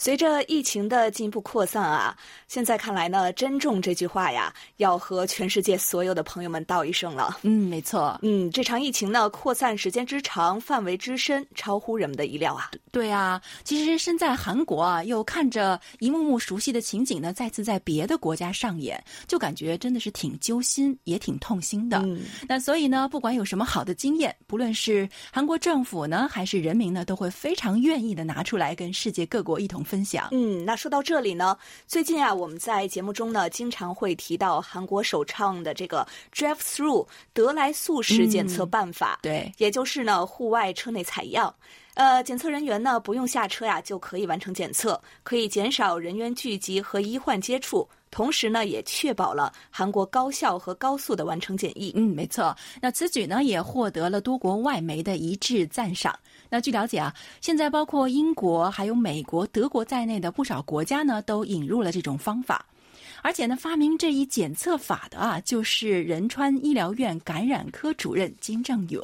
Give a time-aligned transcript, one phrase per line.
[0.00, 2.16] 随着疫情的进一步扩散啊，
[2.48, 7.36] 现在看来呢，“珍重”这句话呀，要和全世界所有的朋友们道一声了。
[7.42, 8.18] 嗯，没错。
[8.22, 12.70] 嗯，这场疫情呢，扩散时间之长，范围之深，超乎人们的意料啊。
[12.90, 21.98] 对啊，其实身在韩国啊，又看着一幕幕熟悉的情景呢，再次在别的国家上演，就感觉真的是挺揪心，也挺痛心的。
[21.98, 30.28] 嗯，那所以呢，不管有什么好的经验，不论是韩国政府呢，还是人民呢，都会非常愿意的拿出来跟世界各国一同分享。
[30.30, 31.56] 嗯，那说到这里呢，
[31.88, 41.52] 最近啊，我们在节目中呢，经常会提到韩国首创的这个 Drive Through 德莱素式检测办法，对，也就是呢，户外车内采样，
[41.94, 47.88] 呃，检测人员呢不用下车呀，就可以完成检测，可以减少人员聚集和医患接触。
[48.12, 51.92] 同时呢，也确保了韩国高效和高速的完成检疫。
[51.94, 52.56] 嗯，没错。
[52.82, 56.18] 那此举呢，也获得了多国外媒的一致赞赏。
[56.50, 62.66] 那据了解啊，现在包括英国、还有美国、德国在内的不少国家呢，都引入了这种方法。
[63.22, 69.02] 而且呢，发明这一检测法的啊，就是仁川医疗院感染科主任金正勇。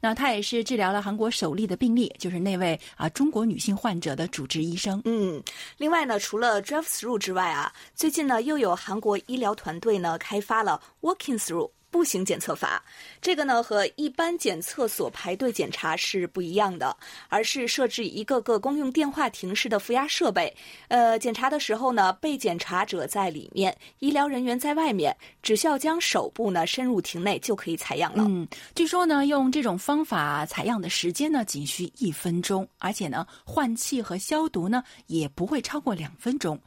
[0.00, 5.02] 那他也是治疗了韩国首例的病例，就是那位啊中国女性患者的主治医生。
[5.04, 5.42] 嗯，
[5.76, 11.68] 另外呢，除了 drive through 之外啊，最近呢，又有韩国医疗团队呢开发了 walking through。
[11.90, 12.82] 步行检测法，
[13.20, 16.94] 这个呢和一般检测所排队检查是不一样的，
[17.28, 20.54] 而是设置一个个公用电话亭式的负压设备。
[20.88, 28.22] 呃，检查的时候呢，被检查者在里面，医疗人员在外面，只需要将手部呢伸入亭内就可以采样了。
[28.28, 36.60] 嗯，据说呢，用这种方法采样的时间呢仅需一分钟，而且呢换气和消毒呢也不会超过两分钟，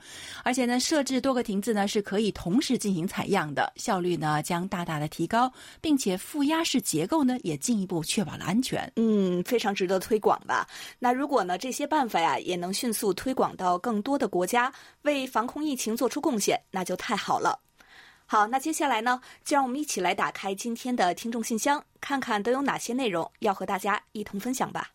[0.43, 5.10] 而且呢设置多个亭子呢是可以同时进行采样的，效率呢将大大的。
[5.11, 8.91] 提高，并且负压式结构呢，也进一步确保了安全。
[8.95, 10.67] 嗯，非常值得推广吧？
[10.97, 14.73] 那如果呢，这些办法呀，也能迅速推广到更多的国家，
[15.03, 17.59] 为防控疫情做出贡献，那就太好了。
[18.25, 24.91] 好，那接下来呢，就让我们一起来打开今天的听众信箱，看看都有哪些内容要和大家一同分享吧。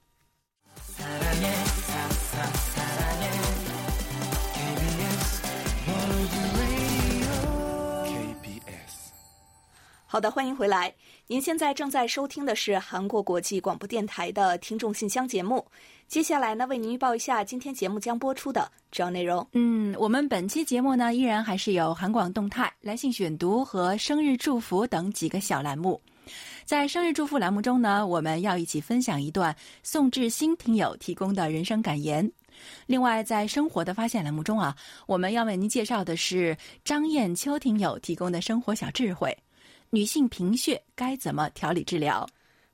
[10.09, 10.95] 好的，欢迎回来。
[11.27, 15.67] 您现在正在收听的是韩国国际广播电台的听众信箱节目。
[16.07, 19.45] 接下来呢，为您预报一下今天节目将播出的主要内容。
[19.53, 26.01] 嗯，我们本期节目呢，依然还是有韩广动态、来信选读和生日祝福等几个小栏目。
[26.65, 32.31] 在生日祝福栏目中呢，我们要一起分享一段宋志新听友提供的人生感言。
[32.87, 34.75] 另外，在生活的发现栏目中啊，
[35.09, 39.37] 我们要为您介绍的是张艳秋听友提供的生活小智慧。
[39.91, 42.27] 女性贫血该怎么调理治疗？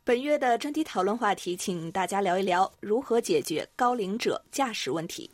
[0.05, 5.31] 本月的专题讨论话题，请大家聊一聊如何解决高龄者驾驶问题。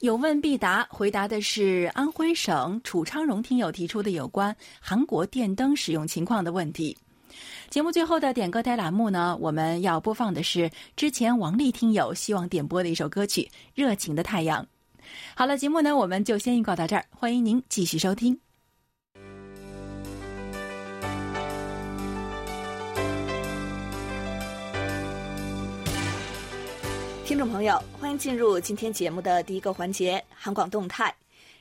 [0.00, 6.96] 有问必答，回答的是安徽省楚昌荣听友提出的有关韩国电灯使用情况的问题。
[7.68, 13.42] 节目最后的点歌台栏目呢，我们要播放的是之前王丽听友希望点播的一首歌曲
[13.74, 14.62] 《热情的太阳》。
[15.36, 18.47] 好了，节目呢，我们就先预告到这儿，欢迎您继续收听。
[27.38, 31.14] 听众朋友，欢迎进入今天节目的第一个环节——韩广动态。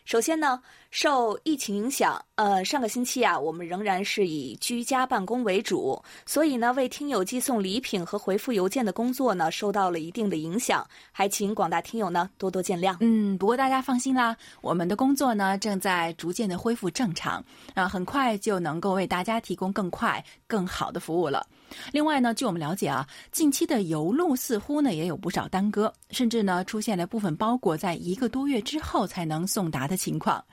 [0.06, 12.98] 首先呢，受疫情影响，呃，上个星期啊，我们仍然是以居家办公为主，所以呢，为听友寄送礼品和回复邮件的工作呢，受到了一定的影响，还请广大听友呢多多见谅。
[13.02, 17.46] 嗯，不过大家放心啦，我们的工作呢正在逐渐的恢复正常，
[17.76, 21.46] 啊，很快就能够为大家提供更快、更好的服务了。
[21.91, 30.43] 另外呢，据我们了解啊，近期的邮路似乎呢也有不少耽搁，甚至呢出现了部分包裹在一个多月之后才能送达的情况。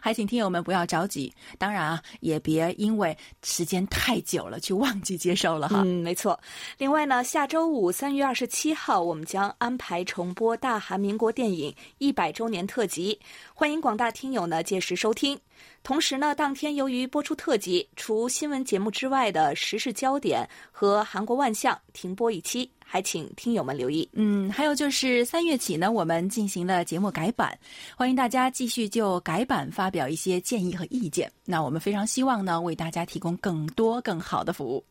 [0.00, 5.82] 还请听友们不要着急，当然啊，也别因为时间太久了就忘记接收了哈。
[5.84, 6.38] 嗯，没错。
[6.78, 13.18] 另外呢，下周五三月二十七号，我们将安排重播大韩民国电影一百周年特辑，
[13.54, 15.38] 欢迎广大听友呢届时收听。
[15.82, 24.08] 同时呢，当天由于播出特辑，除新闻节目之外的时事焦点和韩国万象停播一期，还请听友们留意。
[24.12, 27.58] 嗯，还有就是三月起呢，我们进行了节目改版，
[27.96, 31.30] 欢迎大家继续就改版发表一些建议和意见。
[31.44, 34.84] 那我们非常希望呢，为大家提供更多更好的服务。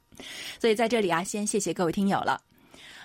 [0.60, 2.42] 所以在这里啊，先谢谢各位听友了。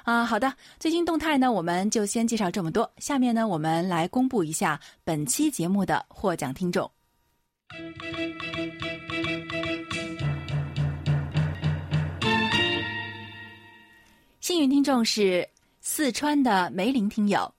[0.03, 2.91] 啊，好的，最新动态呢，我们就先介绍这么多。
[2.99, 6.91] 下面呢，我们来公布一下本期节目的获奖听众。
[14.41, 15.47] 幸运听众是
[15.81, 17.53] 四川的梅林听友，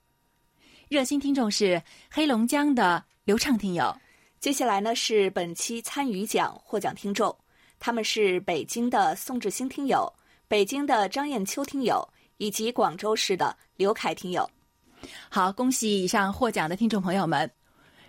[0.88, 1.80] 热心听众是
[2.10, 3.94] 黑龙江的刘畅听友。
[4.40, 7.36] 接下来呢是本期参与奖获奖听众，
[7.78, 10.10] 他们是北京的宋志兴听友、
[10.48, 14.48] 北京的张艳秋听友以及广州市的刘凯听友。
[15.28, 17.50] 好，恭喜以上获奖的听众朋友们，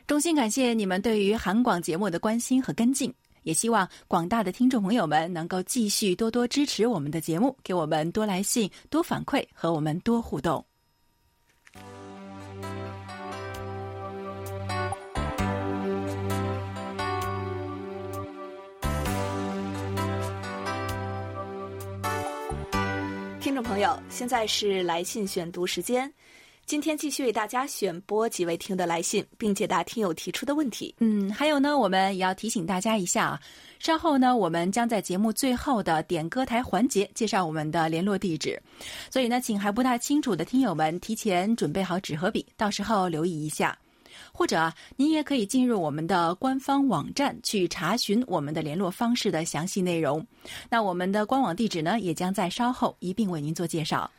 [0.09, 3.13] 衷心感谢你们对于韩广节目的关心和跟进，
[3.43, 10.65] 也希望广大的听众朋友们能够继续多多支持我们的节目，给我们多来信、多反馈和我们多互动。
[23.39, 26.11] 听众朋友，现在是来信选读时间。
[26.69, 30.93] 今天继续为大家选播几位听友的来信，并解答听友提出的问题。
[30.99, 33.41] 嗯，还有呢，我们也要提醒大家一下啊，
[33.79, 38.61] 稍后呢，我们将在节目最后的点歌台环节介绍我们的联络地址，
[39.09, 43.75] 所以呢，请还不大清楚的听友们提前准备好纸和笔，到时候留意一下。
[44.31, 50.23] 或者啊，您也可以进入我们的官方网站去查询我们的联络方式的详细内容。
[50.69, 54.09] 那我们的官网地址呢，也将在稍后一并为您做介绍。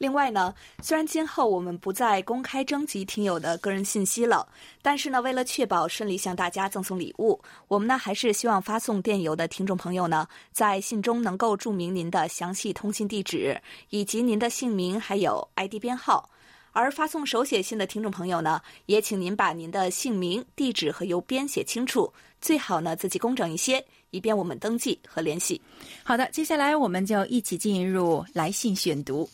[0.00, 4.48] 另外呢，虽然今后我们不再公开征集听友的个人信息了，
[4.80, 7.38] 但是呢，为了确保顺利向大家赠送礼物，
[7.68, 13.60] 我们呢还是希望发送电邮的听众朋友呢，在信中能够注明您的详细通信地址
[13.90, 16.30] 以及您的姓名还有 ID 编号。
[16.72, 22.10] 而发送手写信的听众朋友呢，也请您把您的姓名、地址和邮编写清楚，
[22.40, 25.60] 最好呢字迹工整一些，以便我们登记和联系。
[26.02, 29.28] 好的，接下来我们就一起进入来信选读。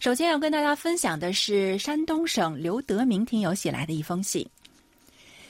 [0.00, 4.48] 首先要跟大家分享的是山东省刘德明听友写来的一封信。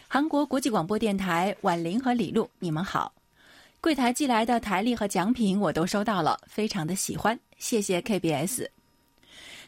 [0.07, 3.13] 韩国国际广播电台婉玲和李璐，你们好。
[3.81, 8.67] 柜台寄来的台历和奖品我都收到了，非常的喜欢，谢谢 KBS。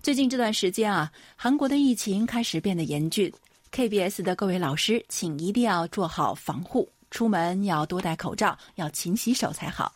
[0.03, 3.33] 最近这段时间啊，韩国的疫情开始变得严峻。
[3.71, 9.93] KBS 的各位老师，请一定要做好防护，出门要多戴口罩，要勤洗手才好。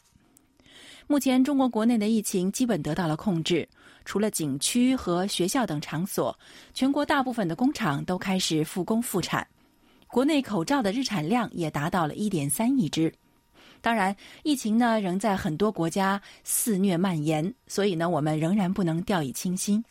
[1.06, 3.68] 目前中国国内的疫情基本得到了控制，
[4.04, 6.36] 除了景区和学校等场所，
[6.72, 9.46] 全国大部分的工厂都开始复工复产。
[10.08, 13.12] 国内口罩的日产量也达到了一点三亿只。
[13.80, 19.84] 当然，疫情呢仍在很多国家肆虐蔓延，所以呢，我们仍然不能掉以轻心。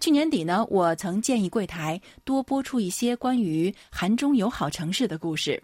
[0.00, 5.62] 去年底呢，我曾建议柜台多播出一些关于韩中友好城市的故事。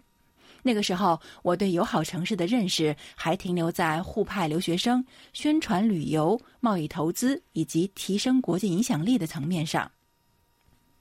[0.65, 9.91] 那个时候，我对友好城市的认识还停留在互派留学生、宣传旅游、贸易投资以及提升国际影响力的层面上。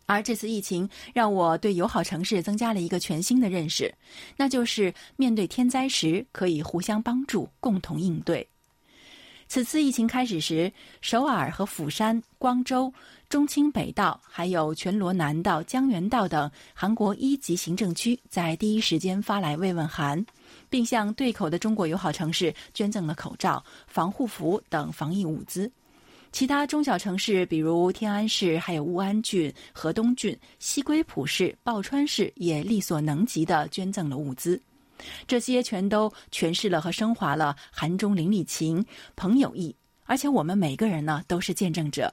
[0.04, 3.94] 而这次疫情让我对友好城市增加了一个全新的认识，
[4.36, 8.46] 那就是面对天灾时可以互相帮助、共同应对。
[9.48, 12.92] 此次疫情开始时，首尔和釜山、光州、
[13.32, 20.22] 中清北道，还有全罗南道、江原道等韩国一级行政区，在第一时间发来慰问函，
[20.68, 25.72] 并向对口的中国友好城市捐赠了口罩、防护服等防疫物资。
[26.30, 34.60] 其他中小城市，比如天安市、还有乌安郡、河东郡、西归浦市、抱川市，也力所能及的捐赠了物资。
[35.26, 38.84] 这些全都诠释了和升华了韩中邻里情、
[39.16, 42.12] 朋友义，而且我们每个人呢都是见证者。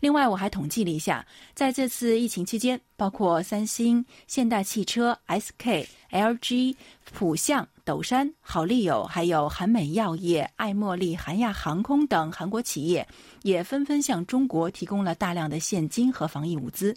[0.00, 6.76] 另外，我还统计了一下，在这次疫情期间，包括三星、现代汽车、SK、LG、
[7.12, 13.06] 浦项、斗山、好利友，还有韩美药业、爱茉莉、韩亚航空等韩国企业，
[13.42, 16.94] 也纷纷向中国提供了大量的现金和防疫物资，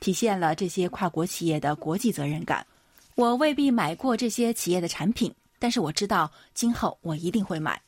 [0.00, 2.66] 体现了这些跨国企业的国际责任感。
[3.14, 7.80] 我未必买过这些企业的产品，但是我知道今后我一定会买。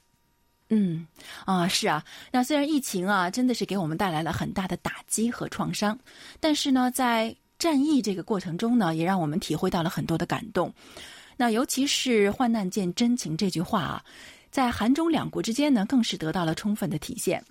[0.71, 1.06] 嗯，
[1.44, 2.04] 啊，是啊。
[2.33, 5.99] 那虽然疫情啊真的是给我们带来了很大的打击和创伤，
[6.40, 10.73] 但是呢，在战役这个过程中呢，也让我们体会到了很多的感动。
[11.37, 14.04] 那尤其是“患难见真情”这句话啊，
[14.50, 17.42] 在韩中两国之间呢，更是得到了充分的体现。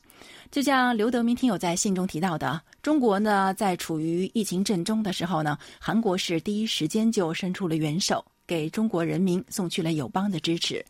[0.51, 10.83] 就像刘德明听友在信中提到的，中国呢在处于疫情震中的时候呢，韩国是第一时间就伸出了援手，给中国人民送去了友邦的支持。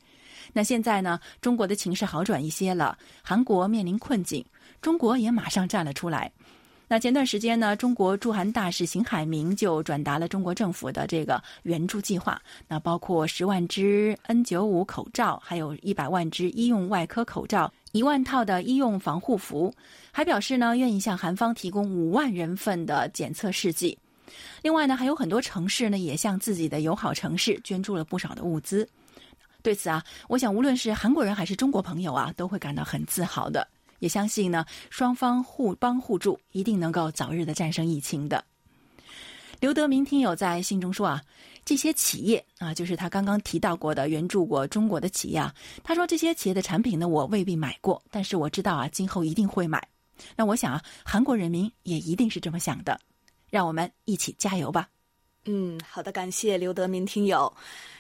[0.54, 4.46] 那现在呢，中国的情势好转一些了，韩国面临困境，
[4.82, 6.32] 中国也马上站了出来。
[6.88, 19.74] 那前段时间呢，中国驻韩大使邢海明就转达了中国政府的这个援助计划，那包括十万只 N95 口罩，还有一百万只医用外科口罩，一万套的医用防护服，
[20.12, 23.98] 还表示呢愿意向韩方提供五万人份的检测试剂。
[24.62, 28.88] 另外呢，还有很多城市呢也向自己的友好城市捐助了不少的物资。
[29.64, 33.68] 对此啊，我想无论是韩国人还是中国朋友啊，都会感到很自豪的。
[34.00, 38.44] 也相信呢，双方互帮互助，一定能够早日的战胜疫情的。
[39.62, 41.24] 刘德明听友在信中说啊，
[41.64, 49.82] 这些企业啊，就是他刚刚提到过的援助过中国的企业啊，他说这些企业的产品呢，我未必买过，但是我知道啊，今后一定会买。
[50.36, 53.00] 那我想啊，韩国人民也一定是这么想的。
[53.50, 54.90] 让我们一起加油吧。
[55.46, 57.52] 嗯，好的，感谢刘德明听友。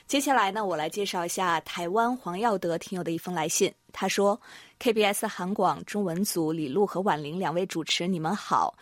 [0.08, 3.74] 接下来呢，我来介绍一下台湾黄耀德听友的一封来信。
[3.92, 4.40] 他说
[4.80, 8.76] ：“KBS 韩广中文组李璐和婉玲两位主持，你们好。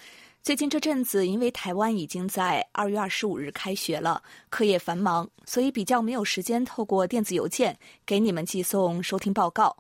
[0.43, 9.75] 最近这阵子，因为台湾已经在二月二十五日开学了，课业繁忙，所以比较没有时间透过电子邮件给你们寄送收听报告。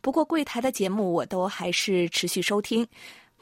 [0.00, 2.86] 不过柜台的节目我都还是持续收听。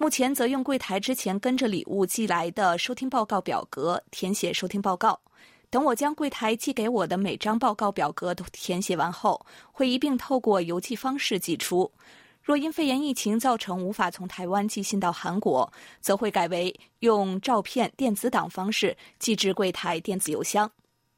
[0.00, 5.20] 目前则用柜台之前跟着礼物寄来的收听报告表格填写收听报告。”
[5.68, 11.92] 等我将柜台寄给我的每张报告表格都填写完后，会一并透过邮寄方式寄出。
[12.42, 20.72] 若因肺炎疫情造成无法从台湾寄信到韩国，则会改为用照片电子档方式寄至柜台电子邮箱。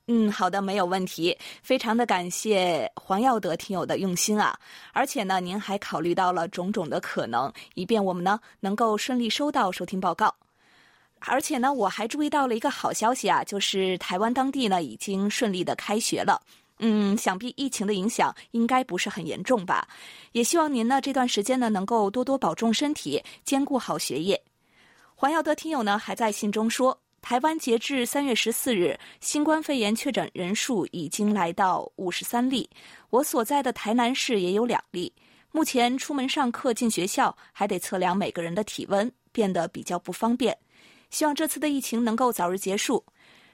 [0.08, 1.36] 嗯，好的，没有问题。
[1.62, 4.58] 非常的感谢黄耀德听友的用心啊！
[4.92, 10.34] 而且呢，您还考虑到了种种的可能，以便我们呢能够顺利收到收听报告。
[11.20, 16.42] 而且呢，我还注意到了一个好消息啊，就是台湾当地呢已经顺利的开学了。
[16.80, 19.86] 嗯，想必疫情的影响应该不是很严重吧？
[20.32, 24.42] 也希望您呢这段时间呢能够多多保重身体，兼顾好学业。
[25.14, 32.68] 黄耀德听友呢还在信中说，台湾截至三月十四日，新冠肺炎确诊人数已经来到五十三例，
[33.10, 35.10] 我所在的台南市也有两例。
[35.52, 40.58] 目前出门上课、进学校还得测量每个人的体温，变得比较不方便。
[41.10, 43.02] 希望这次的疫情能够早日结束。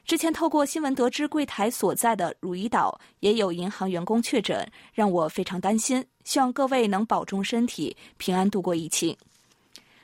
[0.07, 6.03] 之前透过新闻得知，柜台所在的汝矣岛也有银行员工确诊，让我非常担心。
[6.25, 9.15] 希望各位能保重身体，平安度过疫情。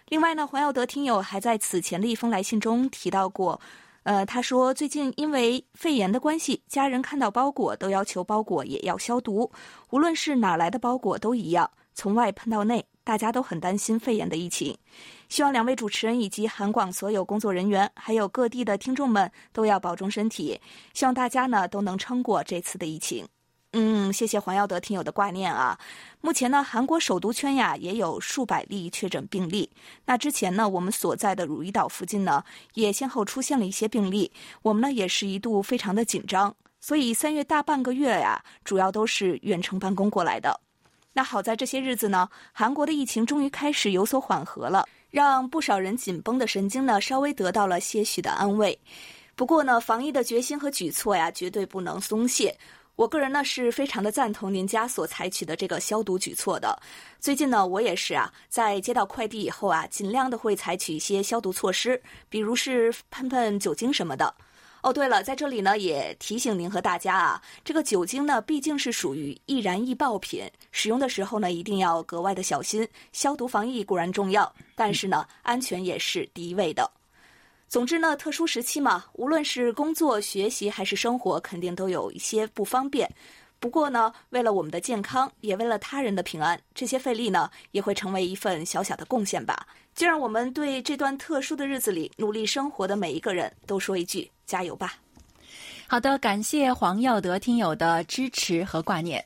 [0.09, 3.61] 另外呢，黄耀德听友还在此前的一封来信中提到过，
[4.03, 9.51] 呃，他说最近因为肺炎的关系，家人看到包裹都要求包裹也要消毒，
[9.91, 12.85] 无论是哪来的包裹都一样，从外喷到内。
[13.07, 14.75] 大家都很担心肺炎的疫情，
[15.29, 20.59] 希望两位主持人以及韩广所有工作人员，还有各地的听众们都要保重身体。
[20.95, 23.27] 希望大家呢都能撑过这次的疫情。
[23.77, 25.77] 嗯，谢谢黄耀德听友的挂念啊。
[26.21, 29.69] 目前呢，韩国首都圈呀也有数百例确诊病例。
[30.05, 34.31] 那之前呢，我们所在的汝矣岛附近呢也先后出现了一些病例，
[34.63, 36.55] 我们呢也是一度非常的紧张。
[36.81, 40.61] 所以三月大半个月呀，主要都是远程办公过来的。
[41.13, 48.79] 那好在这些日子呢，韩国的疫情终于开始有所缓和了，让不少人紧绷的神经呢稍微得到了些许的安慰。
[49.35, 52.57] 不过呢，防疫的决心和举措呀，绝对不能松懈。
[52.97, 56.81] 我个人呢是非常的赞同您家所采取的这个消毒举措的。
[57.19, 64.33] 最近呢，我也是啊，在接到快递以后啊，尽量的会采取一些消毒措施，比如是喷喷酒精什么的。
[64.83, 72.87] 哦，对了，在这里呢，也提醒您和大家啊，这个酒精呢，毕竟是属于易燃易爆品，使用的时候呢，一定要格外的小心。
[73.11, 76.89] 消毒防疫固然重要，但是呢，安全也是第一位的。
[77.69, 83.11] 总之呢，特殊时期嘛，无论是工作、学习还是生活，肯定都有一些不方便。
[83.59, 89.67] 不过呢，为了我们的健康，也为了他人的平安，这些费力呢，也会成为一份小小的贡献吧。
[89.95, 94.95] 就让我们对这段特殊的日子里努力生活的每一个人都说一句加油吧。
[95.87, 99.25] 好的，感谢黄耀德听友的支持和挂念。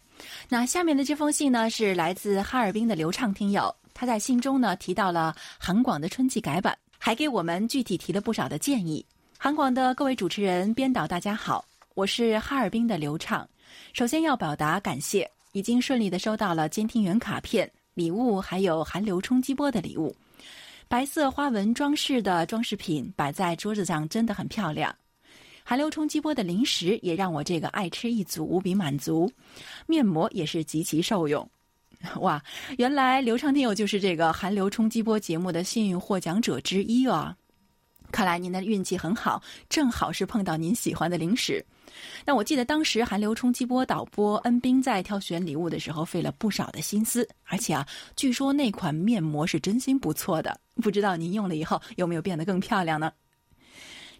[0.49, 9.05] 那下面的这封信呢，是来自哈尔滨的刘畅听友，他在信中呢提到了韩广的春季改版，还给我们具体提了不少的建议。
[9.39, 11.65] 韩广的各位主持人、编导，大家好，
[11.95, 13.49] 我是哈尔滨的刘畅。
[13.93, 20.15] 首先要表达感谢，已经顺利的收到了监听员卡片礼物，还有韩流冲击波的礼物。
[20.89, 24.95] 白色花纹装饰的装饰品摆在桌子上真的很漂亮。
[25.63, 29.31] 韩流冲击波的零食也让我这个爱吃一族无比满足。
[29.87, 31.49] 面膜也是极其受用。
[32.21, 32.43] 哇，
[32.77, 37.37] 原来刘畅听友就是这个韩流冲击波节目的幸运获奖者之一啊！
[38.13, 41.65] 看来您的运气很好，正好是碰到您喜欢的零食。
[42.25, 50.59] 那我记得当时韩流冲击波导播恩斌在挑选礼物的时候费了不少的心思，而且啊，据说那款面膜是真心不错的。
[50.77, 53.13] 不知道您用了以后有没有变得更漂亮呢？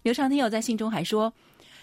[0.03, 1.33] 刘畅听友在信中还说，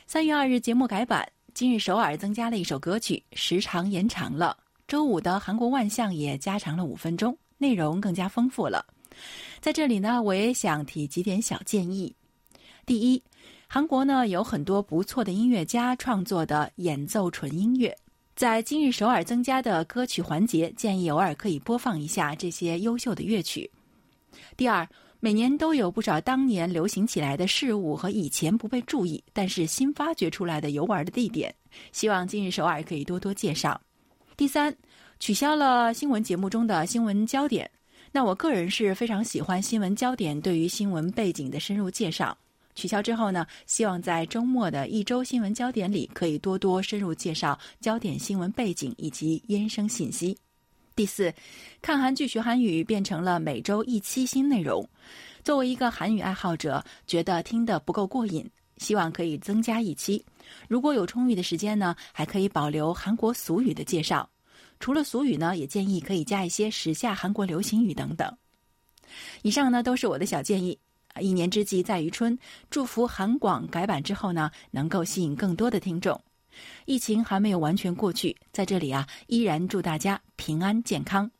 [0.06, 4.56] 三月二日节目改版，今日首尔增加了一首歌曲，时长延长了。
[4.88, 8.87] 周五的韩国万象也加长了五分钟，内容更加丰富了。
[9.61, 12.14] 在这里呢，我也想提几点小建议。
[12.85, 13.21] 第一，
[13.66, 17.93] 韩国呢有很多不错的音乐家创作的演奏纯音乐，
[18.37, 23.69] 在今日首尔增加的歌曲环节，建议偶尔可以播放一下这些优秀的乐曲。
[24.57, 24.88] 第二，
[25.19, 31.52] 每年都有不少当年流行起来的事物和以前不被注意但是新发掘出来的游玩的地点，
[31.90, 33.81] 希望今日首尔可以多多介绍。
[34.37, 34.76] 第三，
[35.19, 37.71] 取消了新闻节目中的新闻焦点。
[38.12, 42.37] 那我个人是非常喜欢新闻焦点对于新闻背景的深入介绍。
[42.75, 50.37] 取消之后呢，希望在周末的一周新闻焦点里，可以多多深入介绍焦点新闻背景以及衍生信息。
[50.95, 51.33] 第四，
[51.81, 54.87] 看韩剧学韩语变成了每周一期新内容。
[55.45, 60.23] 作为一个韩语爱好者，觉得听得不够过瘾，希望可以增加一期。
[60.68, 64.28] 如果有充裕的时间呢，还可以保留韩国俗语的介绍。
[64.78, 68.30] 除了俗语呢，也建议可以加一些时下韩国流行语等等。
[69.42, 70.78] 以上呢都是我的小建议。
[71.18, 72.38] 一年之计在于春，
[72.68, 76.20] 祝福韩广改版之后呢，能够吸引更多的听众。
[76.84, 81.30] 疫情还没有完全过去，在这里啊，依然祝大家平安健康。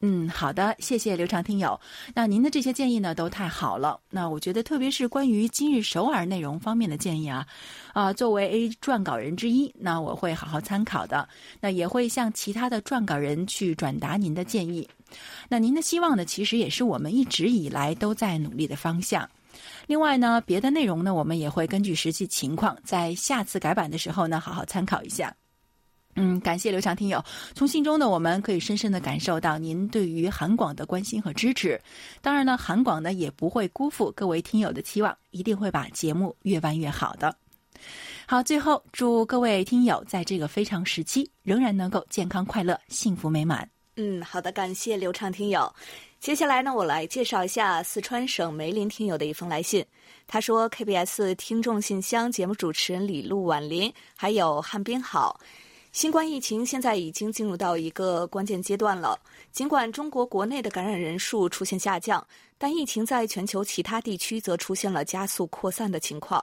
[0.00, 1.78] 嗯，好的，谢谢刘长听友。
[2.14, 3.98] 那您的这些建议呢，都太好了。
[4.10, 7.44] 那我觉得，特别是关于今日首尔内容方面的建议啊，
[7.92, 11.28] 啊，作为撰稿人之一，那我会好好参考的。
[11.60, 14.88] 那也会向其他的撰稿人去转达您的建议。
[15.48, 19.28] 那您的希望呢，其实也是我们一直以来都在努力的方向。
[19.88, 25.34] 另外呢，别的内容呢，我们也会根据实际情况，在下次改版的时候呢，好好参考一下。
[26.20, 27.24] 嗯，感谢刘强听友。
[27.54, 31.80] 从信中呢，我们可以深深的感受到您对于韩广的关心和支持。
[32.20, 37.32] 当然呢，韩广呢也不会辜负各位听友的期望，一定会把节目越办越好的。
[38.26, 43.66] 好，最后祝各位听友在这个非常时期仍然能够健康快乐、幸福美满。
[43.94, 45.72] 嗯，好的，感谢刘畅听友。
[46.18, 49.86] 接下来呢，我来介绍一下四川省梅林听友的一封来信。
[50.26, 55.38] 他说：“KBS 听众信箱节目主持人李璐、婉林还有汉斌好。”
[55.98, 59.20] 新冠疫情现在已经进入到一个关键阶段了。
[59.50, 62.24] 尽管中国国内的感染人数出现下降，
[62.56, 66.40] 但疫情在全球其他地区则出现了加速扩散的情况。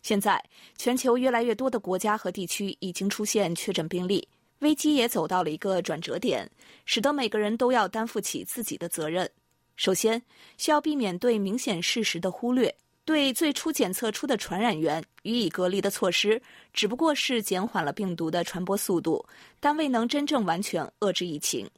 [0.00, 0.42] 现在，
[0.78, 4.26] 全球越来越多的国家和地区已经出现确诊病例，
[4.60, 6.50] 危机也走到了一个转折点，
[6.86, 9.30] 使得每个人都要担负起自己的责任。
[9.76, 10.22] 首先，
[10.56, 12.74] 需要避免对明显事实的忽略。
[13.06, 16.42] 对最初检测出的传染源予以隔离的措施，
[16.72, 19.24] 只不过是减缓了病毒的传播速度，
[19.60, 21.70] 但未能真正完全遏制疫情。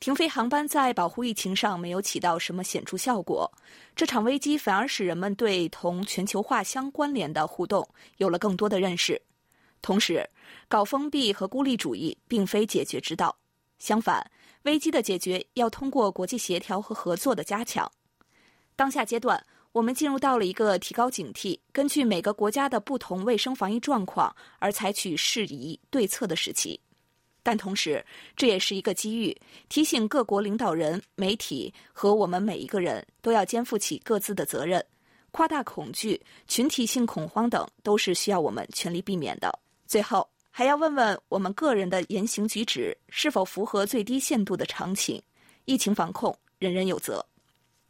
[0.00, 3.48] 停飞航班在保护疫情上没有起到什么显著效果，
[3.94, 9.22] 这场危机反而使人们对同全球化相关联的互动有了更多的认识。
[9.82, 10.28] 同时，
[10.66, 13.38] 搞封闭和孤立主义并非解决之道，
[13.78, 14.28] 相反，
[14.64, 17.88] 危机的解决要通过国际协调和合作的加强。
[18.74, 19.40] 当下阶段。
[19.72, 26.78] 我们进入到了一个提高警惕、根据每个国家的不同卫生防疫状况而采取适宜对策的时期，
[27.42, 28.04] 但同时
[28.36, 29.34] 这也是一个机遇，
[29.70, 34.84] 提醒各国领导人、媒体和我们每一个人都要肩负起各自的责任。
[35.30, 39.50] 夸大恐惧、群体性恐慌等都是需要我们全力避免的。
[39.86, 45.22] 最后，还要问问我们个人的言行举止是否符合最低限度的常情。
[45.64, 47.24] 疫情防控，人人有责。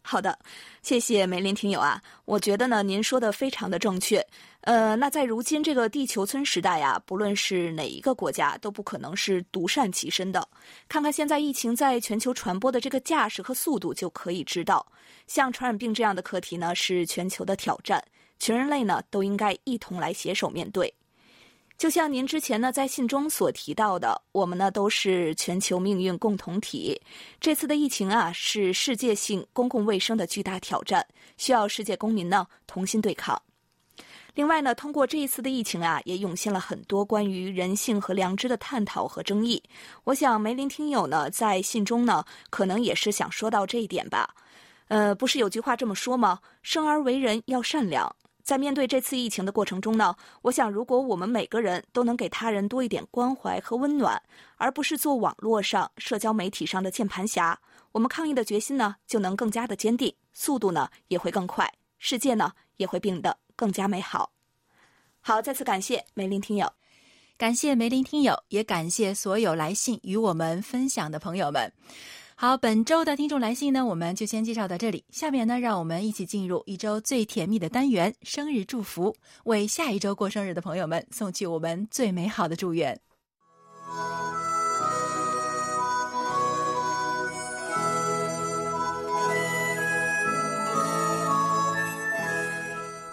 [0.05, 0.37] 好的，
[0.83, 4.25] 谢谢梅林听友啊，我觉得呢，您说的非常的正确。
[4.63, 10.47] 呃，那在如今这个地球村时代呀，不论是哪一个国家，都不可能是独善其身的。
[10.89, 14.85] 看看现在疫情在全球传播的这个架势和速度，就可以知道，
[15.27, 18.05] 像传染病这样的课题呢，是全球的挑战，
[18.39, 20.93] 全人类呢都应该一同来携手面对。
[21.83, 27.03] 就像您之前呢在信中所提到的，我们呢都是全球命运共同体。
[27.41, 31.05] 这次的疫情啊是世界性公共卫生的巨大挑战，
[31.37, 33.43] 需要世界公民呢同心对抗。
[34.37, 39.61] 另外呢，通过这一次的疫情啊，也涌现了很多关于人性和良知的探讨和争议。
[40.05, 44.33] 我想梅林听友呢在信中呢可能也是想说到这一点吧。
[44.87, 46.39] 呃，不是有句话这么说吗？
[46.63, 48.15] 生而为人要善良。
[48.43, 54.21] 在面对这次疫情的过程中呢，我想，如果我们每个人都能给他人多一点关怀和温暖，
[54.57, 57.59] 而不是做网络上、社交媒体上的键盘侠，
[57.93, 64.33] 我们抗疫的决心呢就能更加的坚定，速度呢也会更快，世界呢也会变得更加美好。
[65.21, 66.73] 好，再次感谢梅林听友，
[67.37, 71.73] 感谢梅林听友，也感谢所有来信与我们分享的朋友们。
[72.43, 75.05] 好，本周的听众来信呢，我们就先介绍到这里。
[75.11, 82.99] 下面呢，让我们一起进入一周最甜蜜的单元——生日祝福，为下一周过生日的朋友们送去我们最美好的祝愿。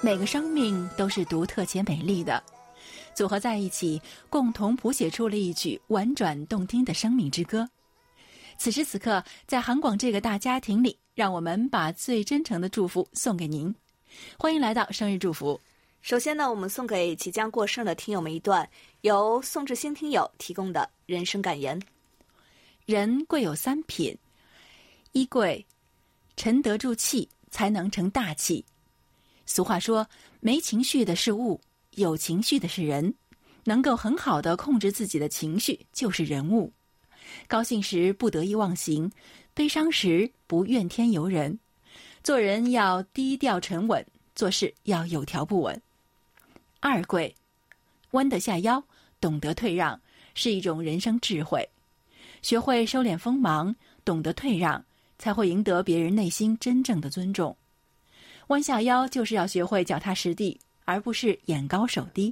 [0.01, 2.43] 每个生命都是独特且美丽的，
[3.13, 7.69] 组合在一起，共同谱写出了一曲婉转动听的生命之歌。
[8.59, 13.73] 此时此刻，在韩广这个大家庭里，让我们把最真诚的祝福送给您。
[14.37, 15.57] 欢迎来到生日祝福。
[16.01, 18.69] 首先呢，我们送给即将过生的听友们一段
[18.99, 21.81] 由宋志兴听友提供的人生感言：
[22.85, 24.13] 人贵有三品，
[25.13, 25.65] 一贵
[26.35, 28.65] 沉得住气，才能成大器。
[29.45, 30.05] 俗话说，
[30.41, 33.15] 没情绪的是物，有情绪的是人。
[33.63, 36.73] 能够很好的控制自己的情绪，就是人物。
[37.49, 39.11] 高兴时不得意忘形，
[39.55, 41.57] 悲伤时不怨天尤人。
[42.23, 45.81] 做人要低调沉稳，做事要有条不紊。
[46.79, 47.35] 二贵，
[48.11, 48.83] 弯得下腰，
[49.19, 49.99] 懂得退让，
[50.35, 51.67] 是一种人生智慧。
[52.43, 54.85] 学会收敛锋芒，懂得退让，
[55.17, 57.57] 才会赢得别人内心真正的尊重。
[58.49, 62.31] 弯下腰就是要学会脚踏实地，而不是眼高手低。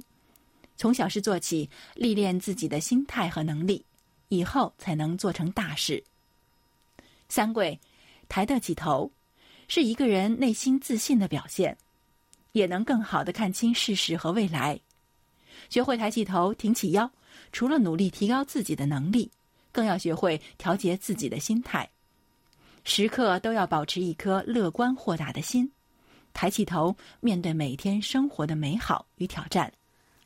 [0.76, 3.84] 从小事做起，历练自己的心态和能力。
[4.28, 6.02] 以后才能做成大事。
[7.28, 7.78] 三贵，
[8.28, 9.10] 抬得起头，
[9.68, 11.76] 是一个人内心自信的表现，
[12.52, 14.80] 也能更好的看清事实和未来。
[15.68, 17.10] 学会抬起头，挺起腰，
[17.52, 19.30] 除了努力提高自己的能力，
[19.72, 21.90] 更要学会调节自己的心态，
[22.84, 25.70] 时刻都要保持一颗乐观豁达的心，
[26.32, 29.70] 抬起头，面对每天生活的美好与挑战。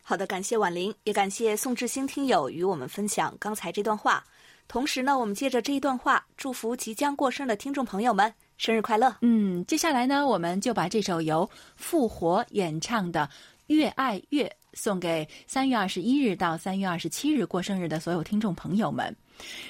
[0.05, 4.23] 好的，感谢婉玲，也感谢宋志兴听友与我们分享刚才这段话。
[4.67, 9.15] 同时呢，我们借着这一段话，祝福即将过生的听众朋友们生日快乐。
[9.21, 13.29] 嗯，接下来呢，我们就把这首由复活演唱的
[13.69, 19.15] 《越爱越》送给三月二十一日到三月二十七日过生日的所有听众朋友们。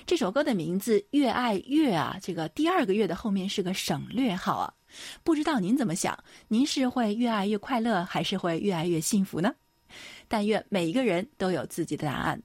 [0.06, 4.72] 这首歌的名字《越爱越》啊，这个第二个月的后面是个省略号啊，
[5.22, 6.18] 不知道您怎么想？
[6.48, 9.52] 您是会越爱越快乐，还是会越爱越幸福呢？
[10.28, 12.42] 但愿每一个人都有自己的答案。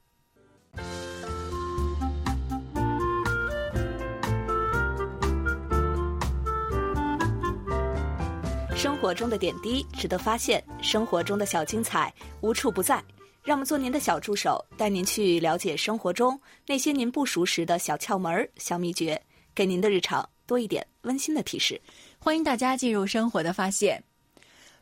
[8.75, 13.03] 生活中的点滴值得发现，生活中的小精彩无处不在。
[13.43, 19.19] 让我们做您的小助手，带您去了解生活中那些您不熟识的小窍门、小秘诀，
[19.55, 21.81] 给您的日常多一点温馨的提示。
[22.19, 24.03] 欢迎大家进入生活的发现。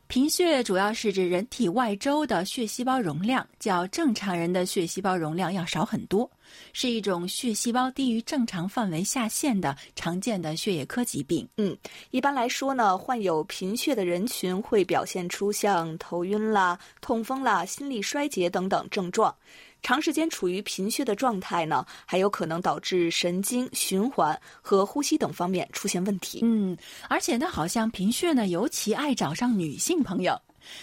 [0.08, 6.30] 贫血主要是指人体外周的血细胞容量较正常人的血细胞容量要少很多，
[6.72, 11.48] 是一种血细胞低于正常范围下限的常见的血液科疾病。
[11.56, 11.76] 嗯，
[12.10, 19.34] 一般来说呢，患有贫血的人群会表现出像头晕啦、痛风啦、心力衰竭等等症状。
[19.82, 26.40] 长时间处于贫血的状态呢，还有可能导致神经、循环和呼吸等方面出现问题。
[26.42, 26.76] 嗯，
[27.08, 30.36] 而且呢，好像贫血呢，尤其爱找上女性朋友。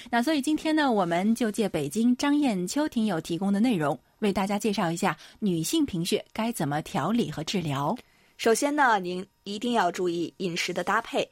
[0.10, 7.96] 那所以今天呢，我们就借北京张艳秋听友提供的内容，为大家介绍一下女性贫血该怎么调理和治疗。
[8.38, 11.30] 首先呢，您一定要注意饮食的搭配。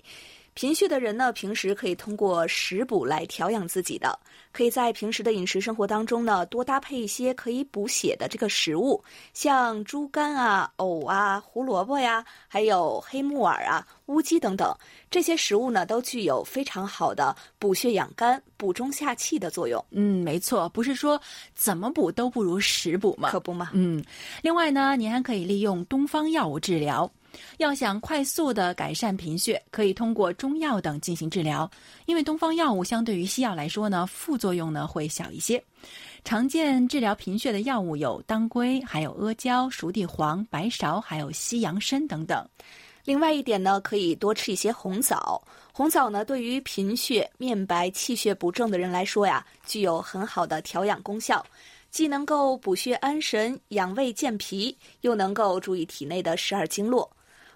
[0.53, 4.19] 贫血的人呢，平时可以通过食补来调养自己的，
[4.51, 9.01] 可以在平时的饮食生活当中呢，多搭配一些可以补血的这个食物，
[9.33, 14.75] 像猪肝啊、藕啊、胡萝卜呀，还有黑木耳啊、乌鸡等等，
[15.09, 19.83] 这些食物呢，都具有非常好的补血养肝、补中下气的作用。
[19.91, 21.19] 嗯，没错，不是说
[21.55, 23.29] 怎么补都不如食补吗？
[23.31, 23.69] 可不嘛。
[23.73, 24.03] 嗯，
[24.41, 27.09] 另外呢，您还可以利用东方药物治疗。
[27.58, 31.70] 要想快速的改善贫血，可以通过中药等进行治疗。
[32.06, 35.63] 因为东方药物相对于西药来说呢，副作用呢会小一些。
[36.24, 42.48] 常见治疗贫血的药物有当归、还有阿胶、熟地黄、白芍，还有西洋参等等。
[43.04, 45.41] 另外一点呢，可以多吃一些红枣。
[45.74, 51.44] 红枣呢，对于贫血、面白、气血不正的人来说呀，具有很好的调养功效，
[51.89, 57.10] 既能够补血安神、养胃健脾，又能够注意体内的十二经络。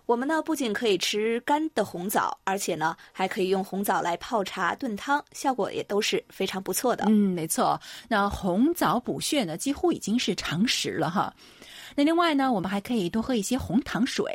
[0.05, 7.05] 我们呢不仅可以吃干的红枣，而且呢还可以用红枣来泡茶炖汤，效果也都是非常不错的。
[7.07, 7.79] 嗯，没错。
[8.07, 11.33] 那红枣补血呢，几乎已经是常识了哈。
[11.95, 14.25] 那另外呢，我们还可以多喝一些红糖水。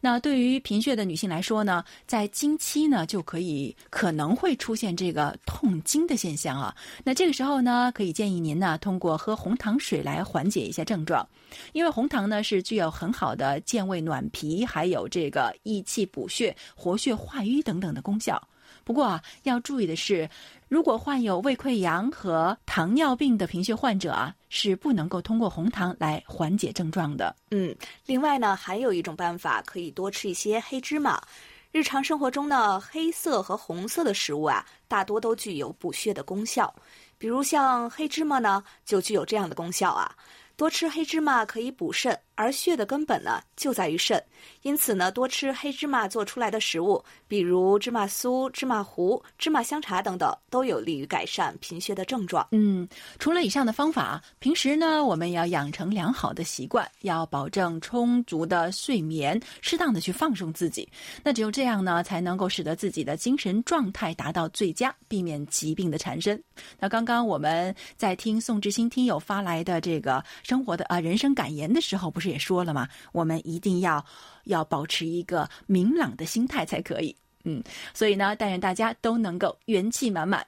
[0.00, 6.74] 那对于贫血的女性来说呢，在经期呢就可以可能会出现这个痛经的现象啊。
[7.02, 11.26] 那这个时候呢，可以建议您呢通过喝红糖水来缓解一下症状，
[11.72, 18.40] 因为红糖呢是具有很好的健胃暖脾，还有这个益气补血、活血化瘀等等的功效。
[18.84, 20.28] 不过啊，要注意的是，
[20.68, 27.34] 如果患有胃溃疡和糖尿病的贫血患者啊，是不能够通过红糖来缓解症状的。
[27.52, 27.74] 嗯，
[28.04, 31.22] 另外呢，还有一种办法，可以多吃一些黑芝麻。
[31.70, 36.74] 日常生活中呢，黑色和红色的食物啊，大多都具有补血的功效。
[37.16, 40.16] 比如像黑芝麻呢，就具有这样的功效啊。
[40.56, 44.22] 多吃黑芝麻可以补肾，而血的根本呢就在于肾，
[44.62, 52.48] 因此呢，多吃黑芝麻做出来的食物，比如芝麻酥、芝麻糊、芝麻香茶等等，都有利于改善贫血的症状。
[52.52, 52.88] 嗯，
[53.18, 60.88] 除了以上的方法，平时呢，我们要养成良好的习惯，要保证充足的睡眠，适当的去放松自己。
[61.22, 66.42] 那只有这样呢，才能够使得自己的精神状态达到最佳，避免疾病的产生。
[66.80, 70.24] 那刚刚我们在听宋志新听友发来的这个。
[70.46, 72.88] 生活的啊，人生感言的时候，不是也说了吗？
[73.10, 74.04] 我们一定要
[74.44, 77.16] 要保持一个明朗的心态才可以。
[77.42, 77.60] 嗯，
[77.92, 80.46] 所以呢，但愿大家都能够元气满满。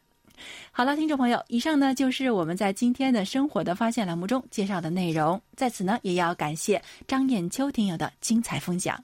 [0.70, 5.42] 好了，听众朋友，以上呢就是我们在今天的生活的发现栏目中介绍的内容。
[5.56, 9.02] 在此呢，也要感谢张艳秋听友的精彩分享。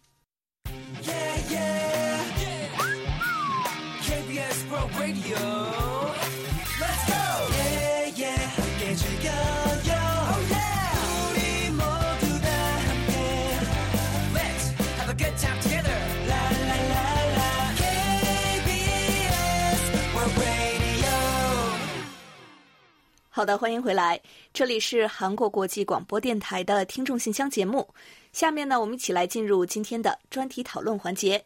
[23.37, 24.21] 好的，欢迎回来，
[24.53, 27.85] 这里是韩国国际广播电台的听众信箱节目。
[28.31, 31.45] 下面呢，我们一起来进入今天的专题讨论环节。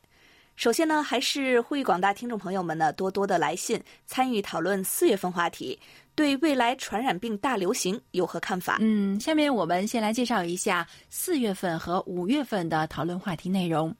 [0.54, 5.80] 首先呢，还是呼吁广大听众朋友们呢，多多的来信参与讨论四月份话题，
[6.14, 8.76] 对未来传染病大流行有何看法？
[8.82, 13.96] 嗯，下面我们先来介绍一下四月份和五月份的讨论话题内容。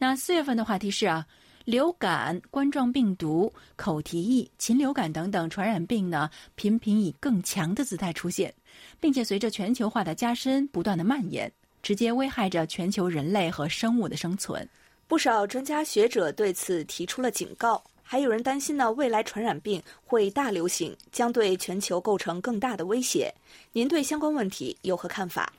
[0.00, 1.24] 那四月份的话题是啊。
[1.66, 8.52] 流感、冠状病毒、口蹄疫、禽流感等等传染病呢，频频以更强的姿态出现，
[8.98, 14.66] 并且随着全球化的加深，不断的蔓延，直接危害着全球人类和生物的生存。
[15.06, 23.32] 不少专家学者对此提出了警告，还有人担心呢，未来传染病会大流行，将对全球构成更大的威胁。
[23.72, 25.52] 您对相关问题有何看法？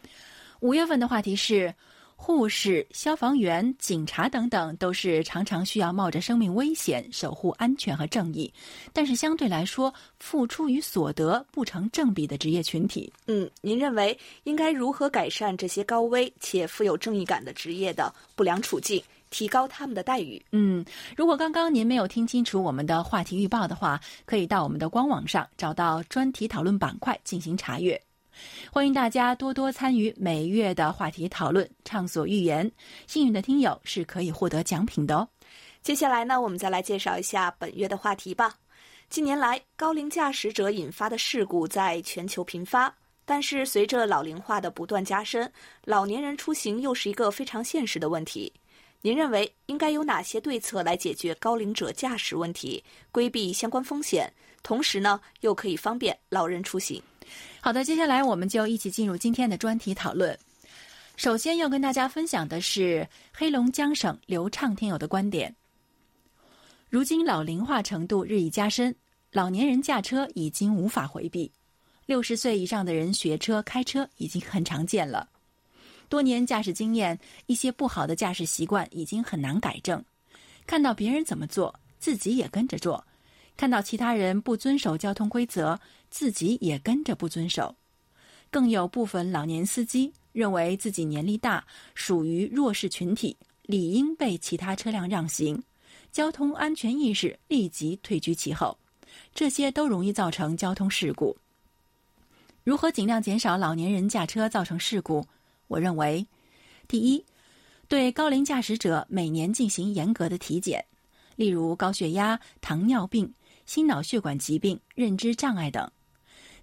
[0.61, 1.73] 五月份的话题是。
[2.23, 8.53] 护士、消防员、警察等等，都是常常需要冒着生命危险守护安全和正义，
[8.93, 13.11] 但是相对来说，付出与所得不成正比的职业群体。
[13.25, 20.39] 嗯，您认为应该如何改善这些高危且富有正义感的职业的不良处境，提高他们的待遇？
[20.51, 20.85] 嗯，
[21.17, 27.99] 如果刚刚您没有听清楚我们的话题预报的话，可以到我们的官网上找到专题讨论板块进行查阅。
[28.71, 32.71] 欢迎大家多多参与每月的话题讨论，畅所欲言。
[33.07, 35.27] 幸运的听友是可以获得奖品的哦。
[35.81, 38.55] 接下来呢，我们再来介绍一下本月的话题吧。
[39.09, 45.51] 近年来，高龄驾驶者引发的事故在全球频发，但是随着老龄化的不断加深，
[45.83, 48.53] 老年人出行又是一个非常现实的问题。
[49.01, 54.31] 您认为应该有哪些对策来解决高龄者驾驶问题，规避相关风险，
[54.63, 57.01] 同时呢，又可以方便老人出行？
[57.59, 60.37] 好的，接下来我们就一起进入今天的专题讨论。
[61.15, 65.53] 首先要跟大家分享的是黑龙江省刘畅听友的观点。
[66.89, 68.95] 如今老龄化程度日益加深，
[69.31, 71.51] 老年人驾车已经无法回避。
[72.07, 75.29] 六十岁以上的人学车开车已经很常见了，
[76.09, 80.03] 多年驾驶经验，一些不好的驾驶习惯已经很难改正。
[80.65, 83.05] 看到别人怎么做，自己也跟着做。
[83.55, 85.79] 看到其他人不遵守交通规则，
[86.11, 87.73] 自己也跟着不遵守。
[88.51, 95.63] 更有部分老年司机认为自己年龄大，属于弱势群体，理应被其他车辆让行，
[96.11, 98.77] 交通安全意识立即退居其后。
[99.33, 101.35] 这些都容易造成交通事故。
[102.63, 105.25] 如何尽量减少老年人驾车造成事故？
[105.67, 106.27] 我认为，
[106.87, 107.25] 第一，
[107.87, 110.85] 对高龄驾驶者每年进行严格的体检，
[111.37, 113.33] 例如高血压、糖尿病。
[113.67, 115.89] 心脑血管疾病、认知障碍等，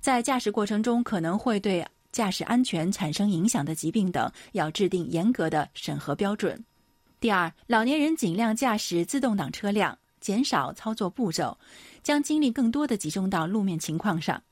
[0.00, 6.64] 在驾驶过程中可能会对驾驶安全产生影响的疾病等，要制定严格的审核标准。
[7.20, 11.58] 第二，老年人尽量驾驶自动挡车辆，减少操作步骤，
[12.02, 14.42] 将精力更多的集中到路面情况上。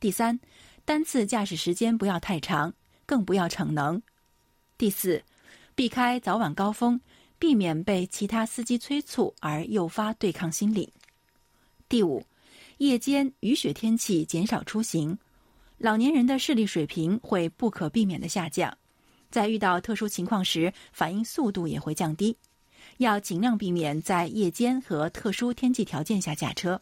[0.00, 0.38] 第三，
[0.84, 2.74] 单次驾驶时间不要太长，
[3.06, 4.02] 更不要逞能。
[4.76, 5.22] 第四，
[5.74, 7.00] 避开早晚高峰，
[7.38, 10.92] 避免被其他司机催促而诱发对抗心理。
[11.88, 12.24] 第五，
[12.78, 15.16] 夜间雨雪天气减少出行，
[15.78, 18.76] 老年人的视力水平会不可避免的下降，
[19.30, 22.36] 在遇到特殊情况时，反应速度也会降低。
[22.98, 26.80] 要尽量避免在夜间和特殊天气条件下驾车。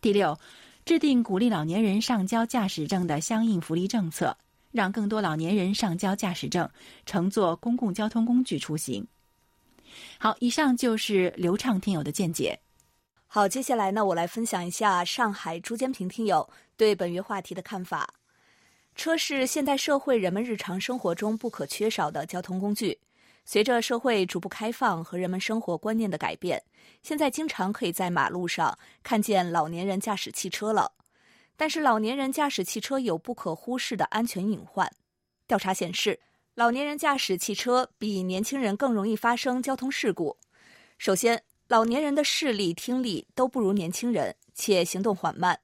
[0.00, 0.38] 第六，
[0.84, 4.36] 制定鼓励老年人上交驾驶证的相应福利政策，
[4.72, 6.68] 让更多老年人上交驾驶证，
[7.04, 9.06] 乘坐公共交通工具出行。
[10.18, 12.58] 好，以上就是流畅听友的见解。
[13.36, 18.14] 好，接下来呢，我来分享一下上海朱坚平听友对本月话题的看法。
[18.94, 22.98] 车是现代社会人们日常生活中不可缺少的交通工具。
[23.44, 26.62] 随着社会逐步开放和人们生活观念的改变，
[27.02, 30.92] 现在经常可以在马路上看见老年人驾驶汽车了。
[31.58, 34.90] 但是，老年人驾驶汽车有不可忽视的安全隐患。
[35.46, 36.18] 调查显示，
[36.54, 40.38] 老年人驾驶汽车比年轻人更容易发生交通事故。
[40.96, 45.58] 首先，老年人的视力、听力都不如年轻人，且行动缓慢。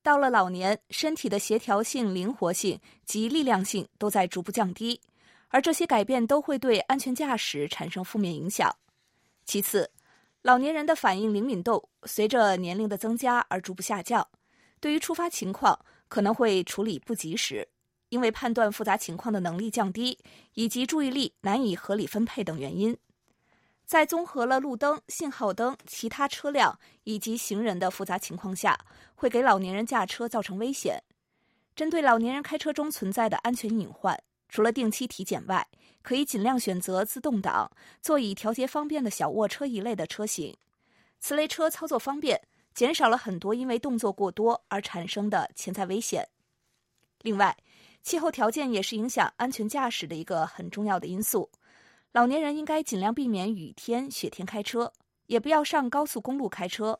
[0.00, 5.00] 到了老年，身体的协调性、灵活性及力量性都在逐步降低。
[5.48, 8.72] 而这些改变都会对安全驾驶产生负面影响。
[9.44, 9.90] 其次，
[10.42, 14.24] 老年人的反应灵敏度随着年龄的增加而逐步下降，
[14.78, 17.66] 对于突发情况可能会处理不及时，
[18.10, 20.16] 因为判断复杂情况的能力降低，
[20.54, 22.96] 以及注意力难以合理分配等原因。
[23.90, 28.78] 在综合了路灯、信号灯、其他车辆以及行人的复杂情况下，
[29.16, 31.02] 会给老年人驾车造成危险。
[31.74, 34.16] 针对老年人开车中存在的安全隐患。
[34.48, 35.66] 除了定期体检外，
[36.02, 37.68] 可以尽量选择自动挡、
[38.00, 40.56] 座椅调节方便的小卧车一类的车型。
[41.18, 42.40] 此类车操作方便，
[42.72, 46.28] 减少了很多因为动作过多而产生的潜在危险。
[47.22, 47.56] 另外，
[48.04, 51.50] 气候条件也是影响安全驾驶的一个很重要的因素。
[52.12, 54.92] 老年人应该尽量避免雨天、雪天开车，
[55.26, 56.98] 也不要上高速公路开车，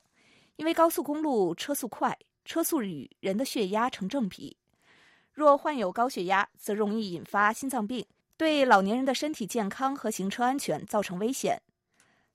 [0.55, 4.57] 因为高速公路车速快，车速与人的血压成正比。
[5.33, 11.61] 若患有高血压，则容易引发心脏病，对老年人的身体健康和行车安全造成危险。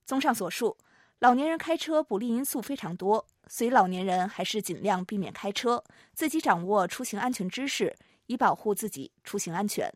[0.04, 0.76] 综上所述，
[1.20, 9.90] 老年人开车不利因素非常多，所以老年人还是尽量避免开车，自己掌握出行安全知识，以保护自己出行安全。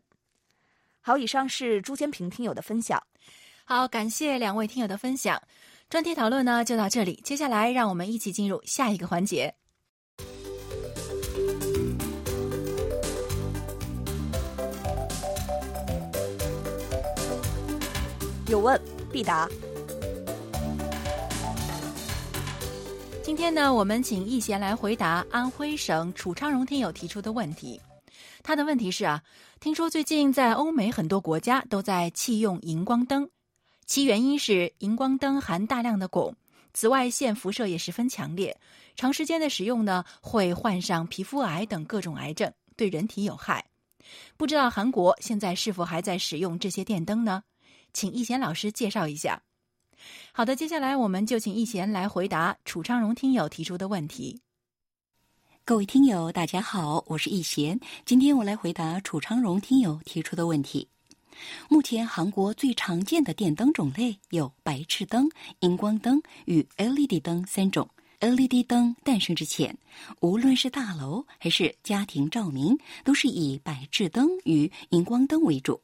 [1.01, 3.01] 好，以上是朱坚平听友的分享。
[3.65, 5.41] 好，感谢两位听友的分享。
[5.89, 9.53] 专题讨论呢就到这里，接下来让我们一起进入下一个环节。
[18.47, 18.79] 有问
[19.11, 19.49] 必答。
[23.23, 27.79] 今天呢，我们请易贤来回答安徽省楚昌荣听友提出的问题。
[28.43, 29.23] 他的问题是啊，
[29.59, 33.29] 听说最近在欧美很多国家都在弃用荧光灯，
[33.85, 36.33] 其原因是荧光灯含大量的汞，
[36.73, 38.59] 紫外线辐射也十分强烈，
[38.95, 43.63] 长时间的使用呢会患上皮肤癌等各种癌症，对人体有害。
[44.35, 47.43] 不知道韩国现在是否还在使用这些电灯呢？
[47.93, 49.41] 请易贤老师介绍一下。
[50.31, 54.41] 好的，接下来我们就请易贤来回答楚昌荣听友提出的问题。
[55.63, 60.87] 各位听友，大家好，我是易贤，今天我来回答楚昌荣听友提出的问题。
[61.69, 67.87] 目前韩国最常见的电灯种类有白炽灯、荧光灯与 LED 灯三种。
[68.19, 69.77] LED 灯诞生之前，
[70.19, 75.79] 无论是大楼还是家庭照明，都是以白炽灯与荧光灯为主。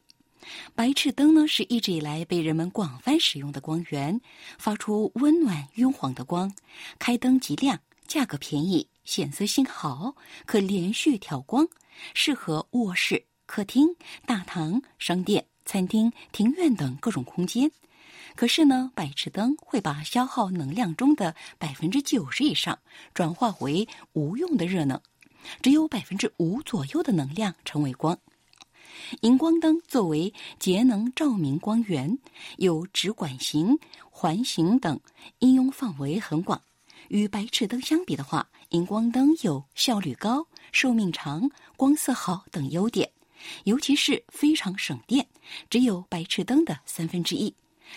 [0.73, 4.19] 白炽灯呢，是一直以来被人们广泛使用的光源，
[4.57, 6.51] 发出温暖晕黄的光，
[6.97, 10.15] 开灯即亮，价格便宜，显色性好，
[10.45, 11.65] 可连续调光，
[12.13, 13.87] 适合卧室、客厅、
[14.25, 17.71] 大堂、商店、餐厅、庭院等各种空间。
[18.35, 22.77] 可是呢，白炽灯会把消耗能量中的百分之九十以上
[23.13, 24.99] 转化为无用的热能，
[25.61, 28.19] 只有百分之五左右的能量成为光。
[29.21, 32.19] 荧光灯作为节能照明光源，
[32.57, 34.99] 有直管型、环形等
[35.39, 36.61] 应用范围很广。
[37.09, 43.09] 与白炽灯相比的话，荧光灯有效率高、寿命长、光色好等优点，
[43.63, 45.27] 尤其是非常省电，
[45.69, 47.53] 只有白炽灯的三分之一，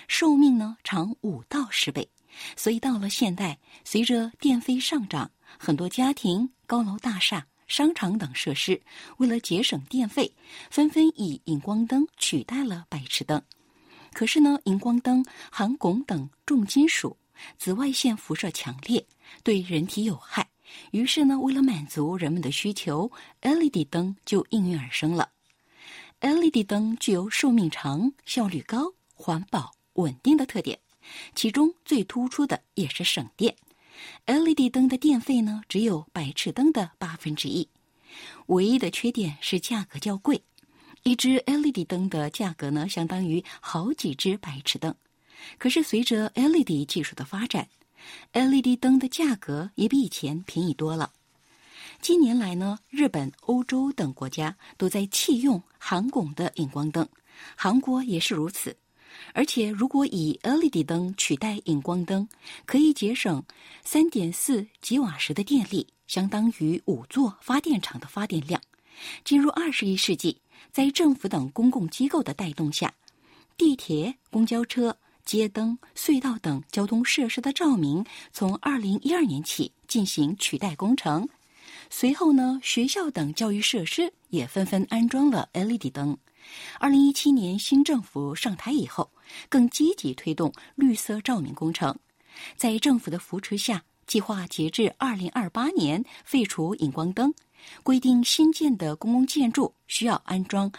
[0.09, 2.09] 寿命呢长五到十倍。
[2.57, 7.47] 所以到了现代，随着电费上涨，很多家庭、高楼大厦。
[7.67, 8.83] 商场等设施
[9.19, 10.35] 为了节省电费，
[10.71, 13.41] 纷纷以荧光灯取代了白炽灯。
[14.13, 17.17] 可是呢，荧光灯含汞等重金属，
[17.59, 19.07] 紫外线辐射强烈，
[19.45, 20.50] 对人体有害。
[20.91, 23.11] 于是呢，为了满足人们的需求
[23.41, 25.31] ，LED 灯就应运而生了。
[26.21, 30.79] LED 灯具有寿命长、效率高、环保、稳定的特点，
[31.35, 33.57] 其中最突出的也是省电。
[34.27, 37.69] LED 灯的电费呢，只有白炽灯的八分之一。
[38.47, 40.43] 唯一的缺点是价格较贵，
[41.05, 44.95] 一只 LED 灯的价格呢，相当于好几只白炽灯。
[45.59, 47.69] 可是随着 LED 技术的发展
[48.33, 51.13] ，LED 灯的价格也比以前便宜多了。
[52.01, 57.07] 近年来呢，日本、欧洲等国家都在弃用含汞的荧光灯，
[57.57, 58.77] 韩国也是如此。
[59.35, 62.29] 而且，如果以 LED 灯取代荧光灯，
[62.65, 63.43] 可以节省
[63.85, 68.63] 3.4吉瓦时的电力，相当于五座发电厂的发电量。
[69.25, 70.41] 进入21世纪，
[70.73, 72.95] 在政府等公共机构的带动下，
[73.57, 74.97] 地铁、公交车、
[75.31, 81.29] 街灯、隧道等交通设施的照明从2012年起进行取代工程。
[81.89, 86.19] 随后呢，学校等教育设施也纷纷安装了 LED 灯。
[86.81, 89.09] 二零一七年新政府上台以后，
[89.49, 91.97] 更积极推动绿色照明工程。
[92.57, 97.33] 在政府的扶持下，计划截至二零二八年废除荧光灯，
[97.85, 100.73] 规定新建的公共建筑需要安装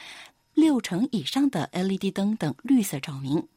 [0.54, 3.48] 六成以上的 LED 灯等绿色照明。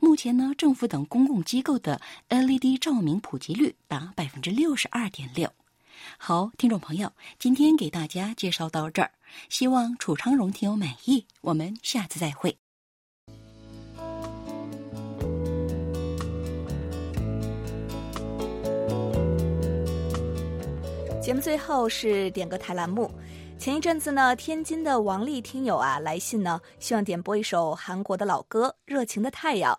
[0.00, 5.52] 目前呢，政府等公共机构的 LED 照明普及率达百分之六十二点六。
[6.18, 9.10] 好，听众朋友，今天给大家介绍到这儿，
[9.48, 11.26] 希望楚昌荣听友满意。
[11.40, 12.56] 我们下次再会。
[21.22, 23.10] 节目最后是点歌台栏目。
[23.56, 29.72] 前一阵子呢，天津的王丽听友啊来信呢，希望点播一首韩国的老歌《热情的太阳》。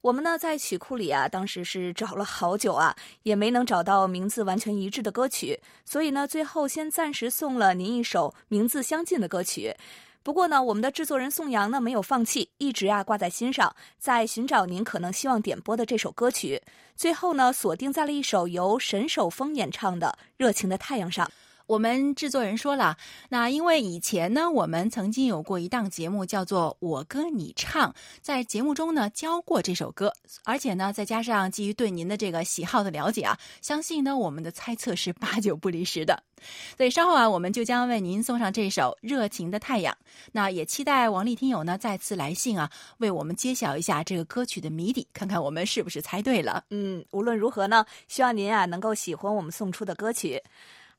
[0.00, 9.76] 我们呢在曲库里啊，当时是找了好久啊，也没能找到名字完全一致的歌曲，所以呢，最后先暂时送了您一首名字相近的歌曲。
[10.24, 16.60] 不过呢，我们的制作人宋阳呢没有放弃，一直啊挂在心上，在寻找您可能希望点播的这首歌曲。
[16.96, 21.30] 最后呢，锁定在了一首由沈守峰演唱的《热情的太阳》上。
[21.68, 22.96] 我们制作人说了，
[23.28, 27.92] 那因为以前呢，我们曾经有过一档节目叫做《我歌你唱》，
[28.22, 30.10] 在节目中呢教过这首歌，
[30.44, 36.22] 而且呢，再加上基于对您的这个喜好的了解啊，相信呢我们的猜测是八九不离十的。
[36.78, 39.92] 所以稍后啊，我们就将为您送上这首《热情的太阳》。
[40.32, 46.64] 那也期待王丽听友呢再次来信啊，为我们揭晓一下这个歌曲的谜底，看看我们是不是猜对了。
[46.70, 50.42] 嗯，无论如何呢，希望您啊能够喜欢我们送出的歌曲。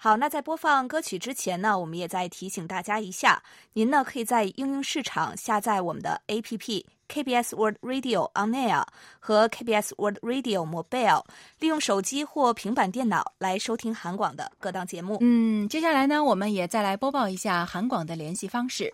[0.01, 3.43] 好，那在播放歌曲之前呢，我们也再提醒大家一下，
[3.73, 8.85] 您呢可以在应用市场下载我们的 APP KBS World Radio On Air
[9.19, 11.25] 和 KBS World Radio Mobile，
[11.59, 15.17] 利用手机或平板电脑来收听韩广的各档节目。
[15.19, 18.93] 嗯，接下来呢，我们也再来播报一下韩广的联系方式，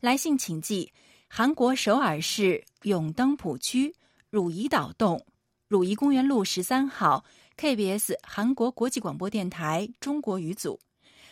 [0.00, 0.90] 来信请寄
[1.28, 3.94] 韩国首尔市永登浦区
[4.30, 5.22] 汝矣岛洞
[5.68, 7.22] 汝矣公园路十三号。
[7.60, 10.80] KBS 韩国国际广播电台中国语组，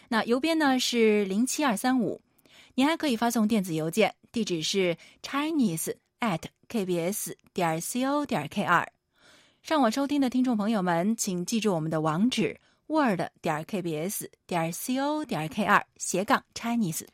[0.09, 2.20] 那邮编呢是零七二三五，
[2.74, 8.87] 您还可以发送电子邮件，地址是 chinese at kbs 点 co 点 kr。
[9.62, 17.07] 上网收听的听众朋友们，请记住我们的网址 word 点 kbs 点 co 点 kr 斜杠 chinese。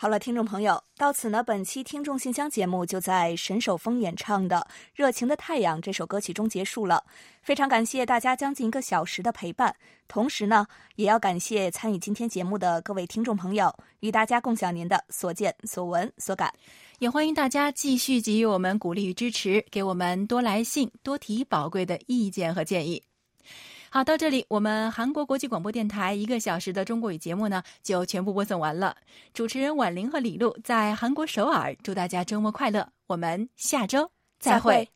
[0.00, 4.56] 好了，听众朋友，到此呢，本期听众信箱节目就在沈守峰演唱的
[4.94, 7.04] 《热情的太阳》这首歌曲中结束了。
[7.42, 9.76] 非常感谢大家将近一个小时的陪伴，
[10.08, 13.70] 同时呢，也要感谢参与今天节目的各位听众朋友，
[14.00, 16.50] 与大家共享您的所见所闻所感。
[16.98, 23.02] 也欢迎大家继续给予我们鼓励与支持，给我们多来信，多提宝贵的意见和建议。
[23.92, 28.96] 好，到这里，我们韩国国际广播电台一个小时的中国语节目呢，就全部播送完了。
[29.34, 32.88] 主持人婉玲和李璐在韩国首尔，祝大家周末快乐。
[33.08, 34.88] 我们下周再会。